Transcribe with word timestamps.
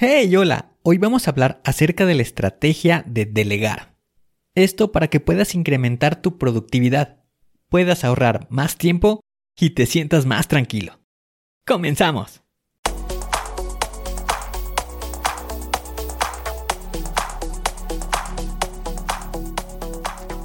Hey, 0.00 0.36
hola, 0.36 0.70
hoy 0.84 0.96
vamos 0.96 1.26
a 1.26 1.32
hablar 1.32 1.60
acerca 1.64 2.06
de 2.06 2.14
la 2.14 2.22
estrategia 2.22 3.02
de 3.08 3.26
delegar. 3.26 3.96
Esto 4.54 4.92
para 4.92 5.08
que 5.08 5.18
puedas 5.18 5.56
incrementar 5.56 6.22
tu 6.22 6.38
productividad, 6.38 7.24
puedas 7.68 8.04
ahorrar 8.04 8.46
más 8.48 8.76
tiempo 8.76 9.18
y 9.58 9.70
te 9.70 9.86
sientas 9.86 10.24
más 10.24 10.46
tranquilo. 10.46 11.00
¡Comenzamos! 11.66 12.42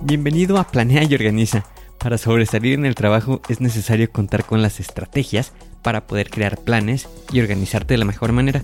Bienvenido 0.01 0.57
a 0.57 0.63
Planea 0.63 1.03
y 1.03 1.13
Organiza. 1.13 1.63
Para 1.99 2.17
sobresalir 2.17 2.73
en 2.73 2.87
el 2.87 2.95
trabajo 2.95 3.39
es 3.49 3.61
necesario 3.61 4.11
contar 4.11 4.45
con 4.45 4.63
las 4.63 4.79
estrategias 4.79 5.53
para 5.83 6.07
poder 6.07 6.31
crear 6.31 6.57
planes 6.57 7.07
y 7.31 7.39
organizarte 7.39 7.93
de 7.93 7.99
la 7.99 8.05
mejor 8.05 8.31
manera. 8.31 8.63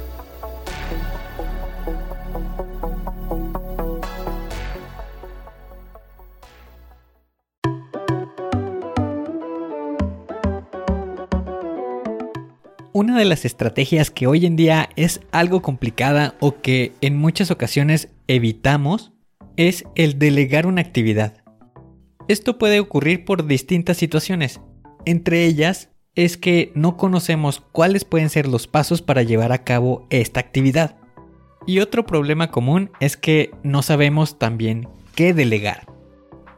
Una 12.93 13.17
de 13.17 13.23
las 13.23 13.45
estrategias 13.45 14.11
que 14.11 14.27
hoy 14.27 14.45
en 14.45 14.57
día 14.57 14.89
es 14.97 15.21
algo 15.31 15.61
complicada 15.61 16.35
o 16.41 16.59
que 16.59 16.91
en 16.99 17.17
muchas 17.17 17.49
ocasiones 17.49 18.09
evitamos 18.27 19.13
es 19.55 19.85
el 19.95 20.19
delegar 20.19 20.67
una 20.67 20.81
actividad. 20.81 21.37
Esto 22.27 22.57
puede 22.57 22.81
ocurrir 22.81 23.23
por 23.23 23.47
distintas 23.47 23.95
situaciones. 23.95 24.59
Entre 25.05 25.45
ellas 25.45 25.89
es 26.15 26.35
que 26.35 26.73
no 26.75 26.97
conocemos 26.97 27.61
cuáles 27.71 28.03
pueden 28.03 28.29
ser 28.29 28.45
los 28.45 28.67
pasos 28.67 29.01
para 29.01 29.23
llevar 29.23 29.53
a 29.53 29.63
cabo 29.63 30.05
esta 30.09 30.41
actividad. 30.41 30.97
Y 31.65 31.79
otro 31.79 32.05
problema 32.05 32.51
común 32.51 32.91
es 32.99 33.15
que 33.15 33.51
no 33.63 33.83
sabemos 33.83 34.37
también 34.37 34.89
qué 35.15 35.33
delegar. 35.33 35.87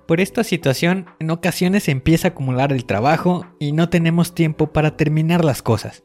Por 0.07 0.19
esta 0.19 0.43
situación, 0.43 1.05
en 1.19 1.29
ocasiones 1.29 1.87
empieza 1.89 2.29
a 2.29 2.31
acumular 2.31 2.73
el 2.73 2.85
trabajo 2.85 3.45
y 3.59 3.71
no 3.71 3.89
tenemos 3.89 4.33
tiempo 4.33 4.73
para 4.73 4.97
terminar 4.97 5.45
las 5.45 5.61
cosas. 5.61 6.03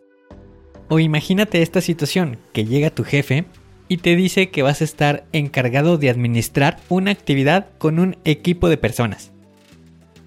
O 0.88 0.98
imagínate 0.98 1.60
esta 1.60 1.82
situación, 1.82 2.38
que 2.52 2.64
llega 2.64 2.90
tu 2.90 3.04
jefe 3.04 3.44
y 3.88 3.98
te 3.98 4.16
dice 4.16 4.50
que 4.50 4.62
vas 4.62 4.80
a 4.80 4.84
estar 4.84 5.24
encargado 5.32 5.98
de 5.98 6.08
administrar 6.08 6.78
una 6.88 7.10
actividad 7.10 7.68
con 7.78 7.98
un 7.98 8.16
equipo 8.24 8.68
de 8.68 8.78
personas. 8.78 9.30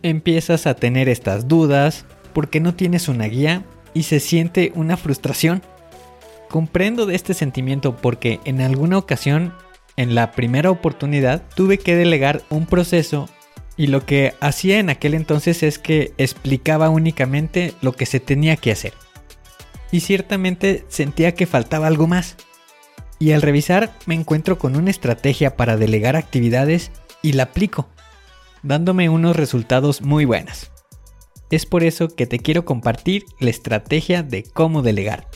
Empiezas 0.03 0.67
a 0.67 0.75
tener 0.75 1.09
estas 1.09 1.47
dudas 1.47 2.05
porque 2.33 2.59
no 2.59 2.75
tienes 2.75 3.07
una 3.07 3.25
guía 3.25 3.63
y 3.94 4.03
se 4.03 4.19
siente 4.19 4.72
una 4.75 4.97
frustración. 4.97 5.63
Comprendo 6.49 7.05
de 7.05 7.16
este 7.16 7.33
sentimiento 7.33 7.95
porque 7.95 8.39
en 8.45 8.61
alguna 8.61 8.97
ocasión, 8.97 9.53
en 9.97 10.13
la 10.13 10.31
primera 10.31 10.69
oportunidad, 10.69 11.43
tuve 11.55 11.79
que 11.79 11.95
delegar 11.95 12.43
un 12.49 12.67
proceso 12.67 13.29
y 13.78 13.88
lo 13.88 14.05
que 14.05 14.33
hacía 14.41 14.79
en 14.79 14.89
aquel 14.89 15.16
entonces 15.16 15.63
es 15.63 15.79
que 15.79 16.13
explicaba 16.17 16.89
únicamente 16.89 17.73
lo 17.81 17.93
que 17.93 18.05
se 18.05 18.19
tenía 18.19 18.57
que 18.57 18.72
hacer 18.72 18.93
y 19.91 20.00
ciertamente 20.00 20.85
sentía 20.88 21.35
que 21.35 21.46
faltaba 21.46 21.88
algo 21.88 22.07
más. 22.07 22.38
Y 23.19 23.34
al 23.34 23.41
revisar 23.41 23.94
me 24.06 24.16
encuentro 24.16 24.57
con 24.57 24.75
una 24.75 24.90
estrategia 24.90 25.56
para 25.56 25.78
delegar 25.78 26.16
actividades 26.16 26.91
y 27.22 27.34
la 27.34 27.44
aplico, 27.44 27.88
dándome 28.63 29.09
unos 29.09 29.35
resultados 29.35 30.02
muy 30.02 30.25
buenos. 30.25 30.72
Es 31.52 31.66
por 31.66 31.84
eso 31.84 32.07
que 32.07 32.25
te 32.25 32.40
quiero 32.40 32.66
compartir 32.66 33.25
la 33.40 33.50
estrategia 33.50 34.24
de 34.24 34.44
cómo 34.44 34.81
delegar. 34.81 35.28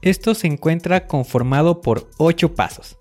Esto 0.00 0.34
se 0.34 0.46
encuentra 0.46 1.06
conformado 1.06 1.80
por 1.80 2.08
8 2.16 2.54
pasos. 2.54 2.96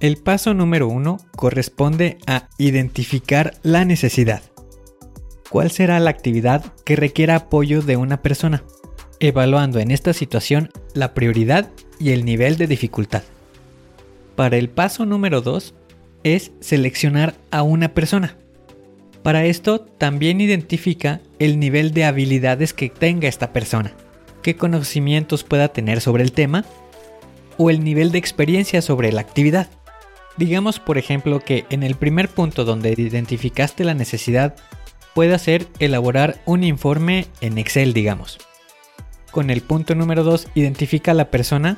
El 0.00 0.18
paso 0.18 0.52
número 0.52 0.88
1 0.88 1.18
corresponde 1.34 2.18
a 2.26 2.48
identificar 2.58 3.54
la 3.62 3.86
necesidad 3.86 4.42
cuál 5.54 5.70
será 5.70 6.00
la 6.00 6.10
actividad 6.10 6.64
que 6.84 6.96
requiera 6.96 7.36
apoyo 7.36 7.80
de 7.80 7.96
una 7.96 8.22
persona, 8.22 8.64
evaluando 9.20 9.78
en 9.78 9.92
esta 9.92 10.12
situación 10.12 10.72
la 10.94 11.14
prioridad 11.14 11.70
y 12.00 12.10
el 12.10 12.24
nivel 12.24 12.56
de 12.56 12.66
dificultad. 12.66 13.22
Para 14.34 14.56
el 14.56 14.68
paso 14.68 15.06
número 15.06 15.42
2 15.42 15.72
es 16.24 16.50
seleccionar 16.58 17.36
a 17.52 17.62
una 17.62 17.94
persona. 17.94 18.36
Para 19.22 19.44
esto 19.44 19.78
también 19.78 20.40
identifica 20.40 21.20
el 21.38 21.60
nivel 21.60 21.94
de 21.94 22.04
habilidades 22.04 22.72
que 22.72 22.88
tenga 22.88 23.28
esta 23.28 23.52
persona, 23.52 23.92
qué 24.42 24.56
conocimientos 24.56 25.44
pueda 25.44 25.68
tener 25.68 26.00
sobre 26.00 26.24
el 26.24 26.32
tema 26.32 26.64
o 27.58 27.70
el 27.70 27.84
nivel 27.84 28.10
de 28.10 28.18
experiencia 28.18 28.82
sobre 28.82 29.12
la 29.12 29.20
actividad. 29.20 29.70
Digamos 30.36 30.80
por 30.80 30.98
ejemplo 30.98 31.38
que 31.38 31.64
en 31.70 31.84
el 31.84 31.94
primer 31.94 32.28
punto 32.28 32.64
donde 32.64 32.92
identificaste 32.98 33.84
la 33.84 33.94
necesidad 33.94 34.56
puede 35.14 35.34
hacer 35.34 35.68
elaborar 35.78 36.40
un 36.44 36.64
informe 36.64 37.26
en 37.40 37.56
Excel, 37.58 37.94
digamos. 37.94 38.38
Con 39.30 39.50
el 39.50 39.62
punto 39.62 39.94
número 39.94 40.24
2, 40.24 40.48
identifica 40.54 41.12
a 41.12 41.14
la 41.14 41.30
persona. 41.30 41.76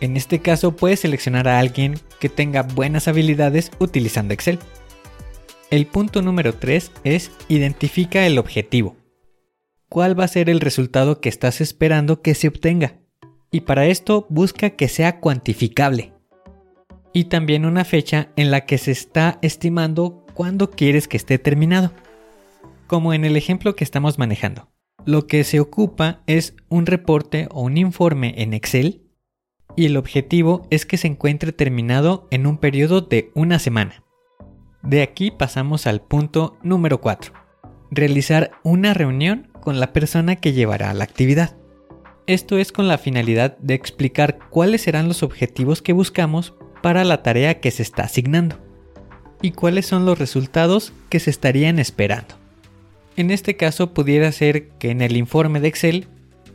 En 0.00 0.16
este 0.16 0.40
caso, 0.40 0.76
puedes 0.76 1.00
seleccionar 1.00 1.48
a 1.48 1.58
alguien 1.58 1.98
que 2.20 2.28
tenga 2.28 2.62
buenas 2.62 3.08
habilidades 3.08 3.70
utilizando 3.78 4.34
Excel. 4.34 4.58
El 5.70 5.86
punto 5.86 6.20
número 6.20 6.54
3 6.54 6.90
es 7.04 7.30
identifica 7.48 8.26
el 8.26 8.38
objetivo. 8.38 8.96
¿Cuál 9.88 10.18
va 10.18 10.24
a 10.24 10.28
ser 10.28 10.50
el 10.50 10.60
resultado 10.60 11.20
que 11.20 11.28
estás 11.28 11.60
esperando 11.60 12.20
que 12.20 12.34
se 12.34 12.48
obtenga? 12.48 12.96
Y 13.50 13.60
para 13.62 13.86
esto 13.86 14.26
busca 14.28 14.70
que 14.70 14.88
sea 14.88 15.20
cuantificable. 15.20 16.12
Y 17.12 17.24
también 17.24 17.66
una 17.66 17.84
fecha 17.84 18.28
en 18.36 18.50
la 18.50 18.64
que 18.64 18.78
se 18.78 18.90
está 18.90 19.38
estimando 19.42 20.24
cuándo 20.34 20.70
quieres 20.70 21.08
que 21.08 21.18
esté 21.18 21.38
terminado 21.38 21.92
como 22.86 23.14
en 23.14 23.24
el 23.24 23.36
ejemplo 23.36 23.74
que 23.76 23.84
estamos 23.84 24.18
manejando. 24.18 24.72
Lo 25.04 25.26
que 25.26 25.42
se 25.44 25.60
ocupa 25.60 26.22
es 26.26 26.54
un 26.68 26.86
reporte 26.86 27.48
o 27.50 27.62
un 27.62 27.76
informe 27.76 28.34
en 28.38 28.54
Excel 28.54 29.02
y 29.76 29.86
el 29.86 29.96
objetivo 29.96 30.66
es 30.70 30.86
que 30.86 30.96
se 30.96 31.08
encuentre 31.08 31.52
terminado 31.52 32.28
en 32.30 32.46
un 32.46 32.58
periodo 32.58 33.00
de 33.00 33.30
una 33.34 33.58
semana. 33.58 34.04
De 34.82 35.02
aquí 35.02 35.30
pasamos 35.30 35.86
al 35.86 36.00
punto 36.02 36.56
número 36.62 37.00
4. 37.00 37.32
Realizar 37.90 38.52
una 38.62 38.94
reunión 38.94 39.50
con 39.60 39.80
la 39.80 39.92
persona 39.92 40.36
que 40.36 40.52
llevará 40.52 40.92
la 40.94 41.04
actividad. 41.04 41.56
Esto 42.26 42.58
es 42.58 42.72
con 42.72 42.88
la 42.88 42.98
finalidad 42.98 43.56
de 43.58 43.74
explicar 43.74 44.38
cuáles 44.50 44.82
serán 44.82 45.08
los 45.08 45.22
objetivos 45.22 45.82
que 45.82 45.92
buscamos 45.92 46.54
para 46.82 47.04
la 47.04 47.22
tarea 47.22 47.60
que 47.60 47.70
se 47.70 47.82
está 47.82 48.04
asignando 48.04 48.58
y 49.40 49.52
cuáles 49.52 49.86
son 49.86 50.04
los 50.06 50.18
resultados 50.18 50.92
que 51.08 51.20
se 51.20 51.30
estarían 51.30 51.78
esperando. 51.78 52.41
En 53.14 53.30
este 53.30 53.56
caso 53.56 53.92
pudiera 53.92 54.32
ser 54.32 54.68
que 54.78 54.90
en 54.90 55.02
el 55.02 55.18
informe 55.18 55.60
de 55.60 55.68
Excel 55.68 56.08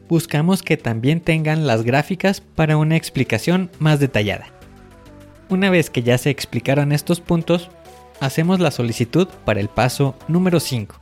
buscamos 0.09 0.63
que 0.63 0.75
también 0.75 1.21
tengan 1.21 1.67
las 1.67 1.83
gráficas 1.83 2.41
para 2.41 2.77
una 2.77 2.95
explicación 2.95 3.69
más 3.77 3.99
detallada. 3.99 4.47
Una 5.49 5.69
vez 5.69 5.91
que 5.91 6.01
ya 6.01 6.17
se 6.17 6.31
explicaron 6.31 6.91
estos 6.91 7.21
puntos, 7.21 7.69
hacemos 8.19 8.59
la 8.59 8.71
solicitud 8.71 9.27
para 9.45 9.59
el 9.59 9.69
paso 9.69 10.15
número 10.27 10.59
5, 10.59 10.99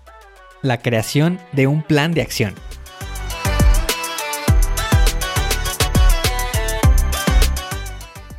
la 0.62 0.82
creación 0.82 1.40
de 1.54 1.68
un 1.68 1.84
plan 1.84 2.14
de 2.14 2.22
acción. 2.22 2.54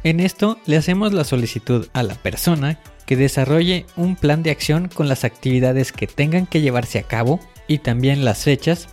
En 0.04 0.20
esto 0.20 0.58
le 0.66 0.76
hacemos 0.76 1.14
la 1.14 1.24
solicitud 1.24 1.88
a 1.94 2.02
la 2.02 2.14
persona 2.14 2.78
que 3.06 3.16
desarrolle 3.16 3.86
un 3.96 4.16
plan 4.16 4.42
de 4.42 4.50
acción 4.50 4.88
con 4.88 5.08
las 5.08 5.24
actividades 5.24 5.92
que 5.92 6.06
tengan 6.06 6.46
que 6.46 6.60
llevarse 6.60 6.98
a 6.98 7.04
cabo 7.04 7.40
y 7.68 7.78
también 7.78 8.24
las 8.24 8.44
fechas 8.44 8.88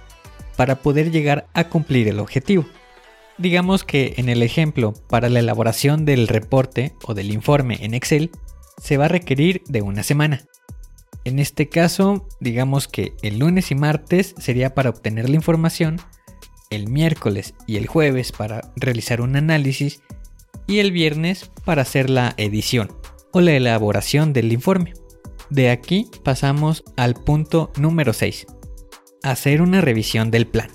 para 0.56 0.82
poder 0.82 1.12
llegar 1.12 1.48
a 1.54 1.66
cumplir 1.66 2.08
el 2.08 2.20
objetivo. 2.20 2.66
Digamos 3.40 3.84
que 3.84 4.14
en 4.18 4.30
el 4.30 4.44
ejemplo, 4.44 4.94
para 5.10 5.30
la 5.30 5.40
elaboración 5.40 6.06
del 6.06 6.28
reporte 6.28 6.94
o 7.04 7.16
del 7.16 7.32
informe 7.32 7.80
en 7.82 7.96
Excel, 7.96 8.30
se 8.78 8.98
va 8.98 9.06
a 9.06 9.10
requerir 9.10 9.64
de 9.68 9.82
una 9.82 10.04
semana. 10.04 10.44
En 11.26 11.40
este 11.40 11.68
caso, 11.68 12.28
digamos 12.40 12.88
que 12.88 13.14
el 13.24 13.40
lunes 13.40 13.72
y 13.72 13.76
martes 13.76 14.36
sería 14.38 14.76
para 14.76 14.92
obtener 14.92 15.30
la 15.30 15.36
información, 15.36 16.00
el 16.70 16.88
miércoles 16.88 17.56
y 17.66 17.78
el 17.78 17.88
jueves 17.88 18.32
para 18.32 18.72
realizar 18.76 19.22
un 19.22 19.36
análisis 19.36 20.02
y 20.68 20.80
el 20.80 20.92
viernes 20.92 21.50
para 21.66 21.82
hacer 21.82 22.10
la 22.10 22.34
edición 22.38 22.90
o 23.34 23.42
la 23.42 23.52
elaboración 23.52 24.32
del 24.32 24.54
informe. 24.54 24.94
De 25.50 25.70
aquí 25.70 26.10
pasamos 26.24 26.84
al 26.96 27.16
punto 27.16 27.72
número 27.78 28.14
6, 28.14 28.48
hacer 29.24 29.62
una 29.62 29.82
revisión 29.82 30.32
del 30.32 30.48
plan. 30.48 30.70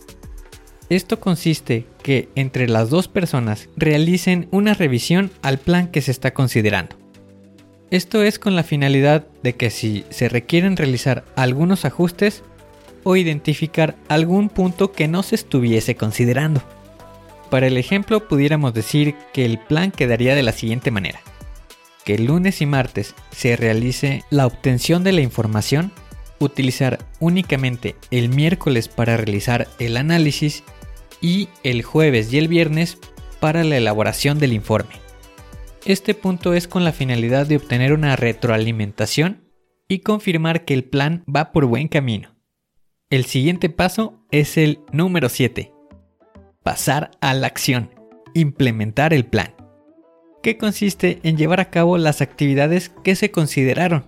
Esto 0.91 1.21
consiste 1.21 1.87
que 2.03 2.29
entre 2.35 2.69
las 2.69 2.91
dos 2.91 3.09
personas 3.09 3.69
realicen 3.77 4.49
una 4.51 4.75
revisión 4.75 5.31
al 5.43 5.59
plan 5.59 5.89
que 5.89 6.01
se 6.01 6.11
está 6.11 6.33
considerando. 6.33 6.97
Esto 7.91 8.23
es 8.23 8.39
con 8.39 8.55
la 8.55 8.63
finalidad 8.63 9.27
de 9.43 9.55
que 9.55 9.71
si 9.71 10.05
se 10.11 10.29
requieren 10.29 10.77
realizar 10.77 11.25
algunos 11.37 11.85
ajustes 11.85 12.43
o 13.05 13.17
identificar 13.17 13.97
algún 14.09 14.49
punto 14.49 14.93
que 14.93 15.09
no 15.09 15.23
se 15.23 15.37
estuviese 15.37 15.95
considerando. 15.95 16.63
Para 17.51 17.67
el 17.67 17.79
ejemplo 17.79 18.29
pudiéramos 18.29 18.75
decir 18.75 19.15
que 19.33 19.47
el 19.47 19.59
plan 19.59 19.91
quedaría 19.91 20.35
de 20.35 20.43
la 20.43 20.53
siguiente 20.53 20.91
manera. 20.91 21.21
Que 22.09 22.15
el 22.15 22.25
lunes 22.25 22.63
y 22.63 22.65
martes 22.65 23.15
se 23.33 23.55
realice 23.55 24.25
la 24.31 24.47
obtención 24.47 25.05
de 25.05 25.13
la 25.13 25.21
información, 25.21 25.93
utilizar 26.39 27.01
únicamente 27.21 27.97
el 28.11 28.31
miércoles 28.31 28.89
para 28.89 29.19
realizar 29.19 29.69
el 29.79 29.95
análisis 29.99 30.65
y 31.21 31.51
el 31.65 31.83
jueves 31.83 32.33
y 32.33 32.39
el 32.39 32.49
viernes 32.49 32.97
para 33.41 33.63
la 33.63 33.77
elaboración 33.77 34.39
del 34.39 34.55
informe. 34.55 34.95
Este 35.85 36.15
punto 36.15 36.55
es 36.55 36.67
con 36.67 36.83
la 36.83 36.93
finalidad 36.93 37.47
de 37.47 37.57
obtener 37.57 37.93
una 37.93 38.17
retroalimentación 38.17 39.45
y 39.87 39.99
confirmar 39.99 40.65
que 40.65 40.73
el 40.73 40.85
plan 40.85 41.25
va 41.29 41.53
por 41.53 41.67
buen 41.67 41.89
camino. 41.89 42.35
El 43.11 43.27
siguiente 43.27 43.69
paso 43.69 44.25
es 44.31 44.57
el 44.57 44.81
número 44.93 45.29
7. 45.29 45.75
Pasar 46.63 47.11
a 47.21 47.35
la 47.35 47.49
acción. 47.49 47.91
Implementar 48.33 49.13
el 49.13 49.27
plan. 49.27 49.58
Que 50.43 50.57
consiste 50.57 51.21
en 51.23 51.37
llevar 51.37 51.61
a 51.61 51.71
cabo 51.71 51.99
las 51.99 52.21
actividades 52.21 52.89
que 52.89 53.17
se 53.17 53.31
consideraron. 53.31 54.07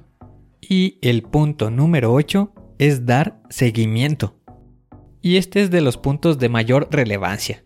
Y 0.60 0.98
el 1.02 1.22
punto 1.22 1.70
número 1.70 2.12
8 2.12 2.52
es 2.78 3.06
dar 3.06 3.42
seguimiento 3.50 4.40
y 5.22 5.36
este 5.36 5.62
es 5.62 5.70
de 5.70 5.80
los 5.80 5.96
puntos 5.96 6.38
de 6.38 6.48
mayor 6.48 6.88
relevancia. 6.90 7.64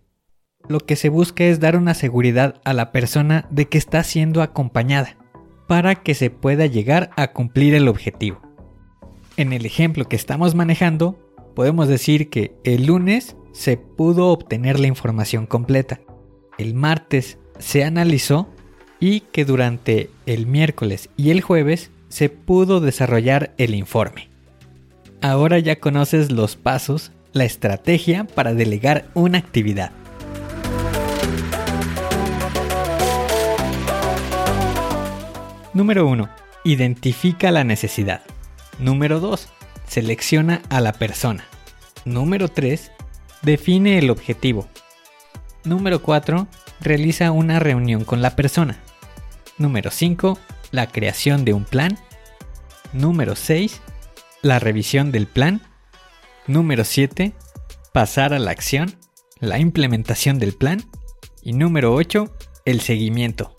Lo 0.69 0.81
que 0.81 0.97
se 0.97 1.09
busca 1.09 1.45
es 1.45 1.61
dar 1.61 1.77
una 1.77 1.95
seguridad 1.95 2.61
a 2.65 2.73
la 2.73 2.91
persona 2.91 3.47
de 3.51 3.67
que 3.67 3.79
está 3.79 4.03
siendo 4.03 4.43
acompañada, 4.43 5.17
para 5.69 5.97
que 5.97 6.15
se 6.15 6.31
pueda 6.31 6.67
llegar 6.67 7.11
a 7.17 7.33
cumplir 7.33 7.75
el 7.75 7.89
objetivo. 7.89 8.41
En 9.37 9.53
el 9.53 9.67
ejemplo 9.67 10.07
que 10.07 10.17
estamos 10.17 10.55
manejando, 10.55 11.19
podemos 11.55 11.89
decir 11.89 12.31
que 12.31 12.55
el 12.65 12.87
lunes 12.87 13.37
se 13.53 13.77
pudo 13.77 14.29
obtener 14.29 14.81
la 14.81 14.87
información 14.87 15.47
completa, 15.47 16.01
el 16.59 16.75
martes 16.75 17.39
se 17.59 17.85
analizó 17.85 18.49
y 19.05 19.21
que 19.21 19.45
durante 19.45 20.09
el 20.25 20.47
miércoles 20.47 21.11
y 21.19 21.29
el 21.29 21.43
jueves 21.43 21.91
se 22.09 22.31
pudo 22.31 22.81
desarrollar 22.81 23.53
el 23.59 23.75
informe. 23.75 24.31
Ahora 25.21 25.59
ya 25.59 25.77
conoces 25.77 26.33
los 26.33 26.57
pasos 26.57 27.13
la 27.35 27.45
estrategia 27.45 28.25
para 28.25 28.55
delegar 28.55 29.11
una 29.13 29.37
actividad. 29.37 29.91
Número 35.75 36.07
1. 36.07 36.27
Identifica 36.65 37.51
la 37.51 37.63
necesidad. 37.63 38.23
Número 38.79 39.21
2. 39.21 39.51
Selecciona 39.87 40.63
a 40.71 40.81
la 40.81 40.95
persona. 40.95 41.45
Número 42.07 42.49
3. 42.49 42.91
Define 43.43 43.99
el 43.99 44.09
objetivo. 44.09 44.67
Número 45.63 46.01
4. 46.01 46.47
Realiza 46.81 47.33
una 47.33 47.59
reunión 47.59 48.05
con 48.05 48.23
la 48.23 48.35
persona. 48.35 48.79
Número 49.59 49.91
5. 49.91 50.39
La 50.73 50.89
creación 50.89 51.45
de 51.45 51.53
un 51.53 51.65
plan. 51.65 51.99
Número 52.93 53.37
6. 53.37 53.81
La 54.43 54.59
revisión 54.59 55.13
del 55.13 55.27
plan. 55.27 55.63
Número 56.47 56.85
7. 56.85 57.33
Pasar 57.93 58.35
a 58.35 58.39
la 58.39 58.51
acción, 58.51 58.97
la 59.39 59.59
implementación 59.59 60.39
del 60.39 60.55
plan. 60.55 60.83
Y 61.43 61.53
número 61.53 61.95
8. 61.95 62.33
El 62.65 62.81
seguimiento. 62.81 63.55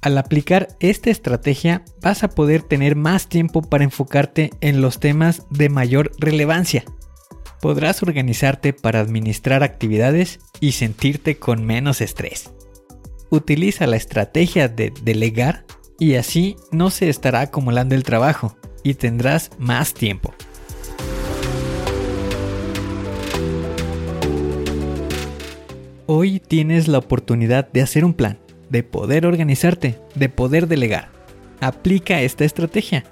Al 0.00 0.16
aplicar 0.16 0.68
esta 0.78 1.10
estrategia 1.10 1.84
vas 2.00 2.22
a 2.22 2.30
poder 2.30 2.62
tener 2.62 2.94
más 2.94 3.28
tiempo 3.28 3.62
para 3.62 3.84
enfocarte 3.84 4.50
en 4.60 4.80
los 4.80 5.00
temas 5.00 5.46
de 5.50 5.68
mayor 5.68 6.12
relevancia. 6.18 6.84
Podrás 7.60 8.04
organizarte 8.04 8.72
para 8.72 9.00
administrar 9.00 9.64
actividades 9.64 10.38
y 10.60 10.72
sentirte 10.72 11.38
con 11.38 11.66
menos 11.66 12.00
estrés. 12.00 12.52
Utiliza 13.30 13.86
la 13.86 13.96
estrategia 13.96 14.68
de 14.68 14.92
delegar 15.02 15.66
y 15.98 16.14
así 16.14 16.56
no 16.72 16.88
se 16.90 17.10
estará 17.10 17.42
acumulando 17.42 17.94
el 17.94 18.02
trabajo 18.02 18.56
y 18.82 18.94
tendrás 18.94 19.50
más 19.58 19.92
tiempo. 19.92 20.32
Hoy 26.06 26.40
tienes 26.40 26.88
la 26.88 26.96
oportunidad 26.96 27.70
de 27.70 27.82
hacer 27.82 28.02
un 28.02 28.14
plan, 28.14 28.38
de 28.70 28.82
poder 28.82 29.26
organizarte, 29.26 30.00
de 30.14 30.30
poder 30.30 30.66
delegar. 30.66 31.10
Aplica 31.60 32.22
esta 32.22 32.46
estrategia. 32.46 33.04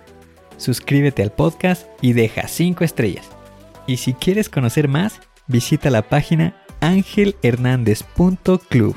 Suscríbete 0.56 1.22
al 1.22 1.30
podcast 1.30 1.86
y 2.00 2.14
deja 2.14 2.48
5 2.48 2.84
estrellas. 2.84 3.28
Y 3.86 3.98
si 3.98 4.14
quieres 4.14 4.48
conocer 4.48 4.88
más, 4.88 5.20
visita 5.46 5.90
la 5.90 6.08
página 6.08 6.56
angelhernandez.club. 6.80 8.96